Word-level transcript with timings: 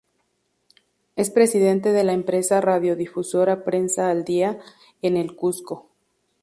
Es 1.15 1.29
Presidente 1.29 1.91
de 1.91 2.03
la 2.03 2.13
Empresa 2.13 2.59
Radiodifusora 2.59 3.63
Prensa 3.63 4.09
al 4.09 4.23
Día, 4.23 4.59
en 5.03 5.15
el 5.15 5.35
Cusco. 5.35 5.91